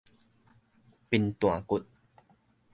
[1.11, 1.85] 貧惰骨